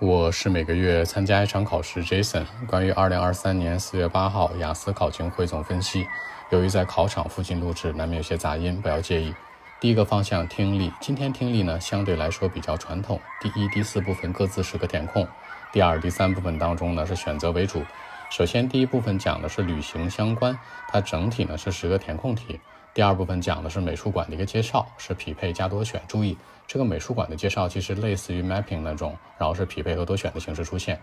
[0.00, 2.46] 我是每个月参加一场考试，Jason。
[2.66, 6.06] 关于二零二三年四月八号雅思考情汇总分析，
[6.48, 9.34] 由于在考场附近录制，难免有些杂音，不要介意。
[9.78, 13.20] 第一个方向听力，今天听力呢相对来说比较传统。
[13.42, 15.22] 第一、第四部分各自是个填空；
[15.70, 17.84] 第二、第三部分当中呢是选择为主。
[18.30, 20.58] 首先第一部分讲的是旅行相关，
[20.88, 22.58] 它整体呢是十个填空题。
[22.92, 26.02] 第二部分讲的是美术馆的一个介绍，是匹配加多选。
[26.08, 26.36] 注意，
[26.66, 31.00] 这个美术馆的介绍其实类似于 mapping 那种，然后是匹配和多选的形式出现。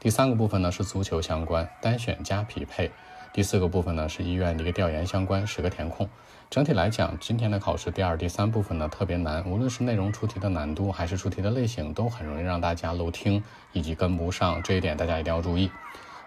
[0.00, 2.90] 第三个部分呢是足球相关，单选加匹配。
[3.34, 6.08] 第四个部分呢是医院的一个调研相关，十个填空。
[6.48, 15.70] 整体来讲，今天的考试第二、第三部分呢特别难，无论是内容出题的难度，还是出题的类型，都很容易让大家漏听以及跟不上，这一点大家一定要注意。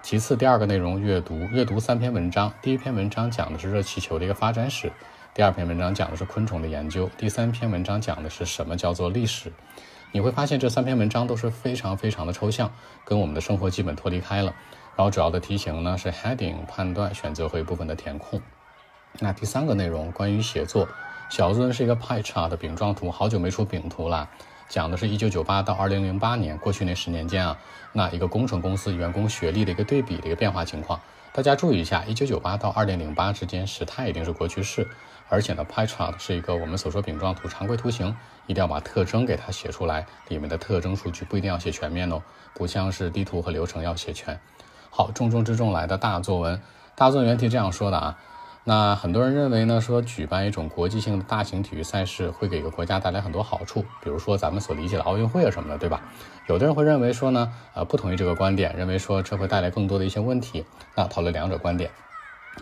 [0.01, 2.51] 其次，第二个内容阅读，阅读三篇文章。
[2.61, 4.91] 第一篇文章讲的是热气球的一个发展史，
[5.33, 9.51] 第二篇文章讲的是昆虫的研究，第三篇文章讲的是什么叫做历史。
[10.11, 12.71] 你会发现这三篇文章都是非常非常的抽象，
[13.03, 14.55] 跟我们的生活基本脱离开了。
[14.95, 18.41] 然后主要的题型呢是 heading 判断、选择和一部分的填空。
[19.19, 20.87] 那第三个内容关于写作，
[21.29, 24.29] 小作文是一个 pie chart 的饼状图，好久没出饼图了。
[24.69, 27.57] 讲的是1998到2008年过去那十年间啊，
[27.91, 31.01] 那一个工程公司员工学历的一个对比的一个变化情况。
[31.33, 34.87] 大家注意一下，1998到2008之间时态一定是过去式，
[35.27, 42.21] 而且呢，pie chart 是一个我们所说饼状图常规图形，一定要把特征给它写出来，里面的特征数据不一定要写全面哦，
[42.53, 44.39] 不像是地图和流程要写全。
[44.91, 46.61] 好，重中之重来的大作文，
[46.95, 48.19] 大作文原题这样说的啊。
[48.69, 55.99] 那很多人认为呢，说举办一种国际性的大型体育赛事会给一个国家带来很多好处，比如说咱们所理解的奥运会啊什么的，对吧？
[56.47, 60.63] 有的人会认为说呢，呃，不同意这个观点，认为说这会带来更多的一些问题。
[60.95, 61.89] 那讨论两者观点，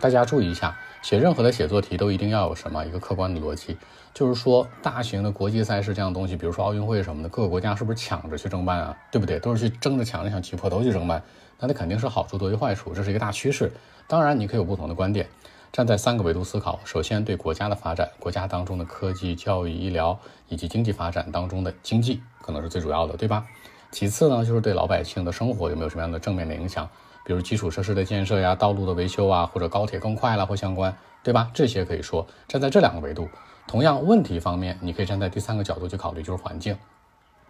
[0.00, 3.76] 大家注意一下，写任何的写作题都一定要有什么一个客观的逻辑，
[4.14, 8.96] 就是说大型的国际赛事这样东西，比如说奥运会什么的，各个国家是不是抢着去争办啊？
[9.12, 9.38] 对不对？
[9.38, 11.22] 都是去争着抢着想挤破头去争办，
[11.60, 13.70] 那它肯定是好处多于坏处，这是一个大趋势。
[14.06, 15.28] 当然，你可以有不同的观点。
[15.70, 20.18] 站在三个维度思考，首先对国家的发展，国家当中的科技、教育、医疗
[20.48, 23.46] 以及经济发展当中的经济，可能是最主要的，对吧？
[23.90, 26.88] 其次呢，就是对老百姓的生活有没有什么样的正面的影响，
[27.24, 31.50] 比如基础设施的建设呀、道路的维修啊，或者高铁更快了或相关，对吧？
[31.54, 33.28] 这些可以说站在这两个维度。
[33.66, 36.76] 同样，问题方面，你可以站在第三个角度去考虑，就是环境，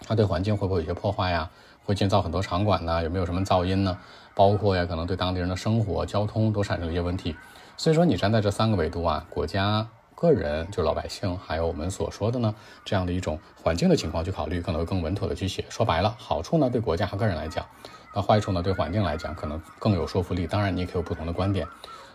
[0.01, 1.49] 它对环境会不会有些破坏呀？
[1.85, 3.03] 会建造很多场馆呢？
[3.03, 3.97] 有没有什么噪音呢？
[4.35, 7.35] 包括呀，可能对当地人的生活、交通都产生了一些问题。
[7.79, 12.53] 所以说，你站在这三个维度啊，国家、个人，就是老百姓，还有我们所说的呢，
[12.85, 15.65] 这样的一种环境的情况去考虑，可能会更稳妥的去写。
[15.69, 17.65] 说白了，好处呢对国家和个人来讲，
[18.13, 20.45] 那坏处呢对环境来讲，可能更有说服力。
[20.45, 21.69] 当然，你也可以有不同的观点。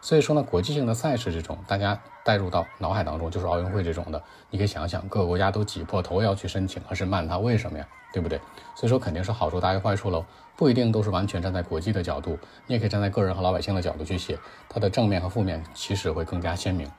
[0.03, 7.88] 所以说呢，国际性的赛事这种，大家带入到脑海当中，就是奥运会这种的，你可以想想，各个国家都挤破头要去申请，还是慢，它为什么呀？
[8.12, 8.38] 对不对？
[8.75, 10.25] 所以说肯定是好处大于坏处喽，
[10.58, 12.38] 不一定都是完全站在国际的角度，
[12.68, 14.38] 你也可以站在个人和老百姓的角度去写，
[14.68, 16.92] 它的正面和负面其实会更加鲜明。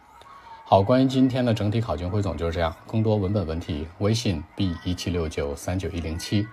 [0.65, 6.49] 好，关于今天的整体考情汇总就是这样，更多文本问题，微信 b 一七六九三九一零七。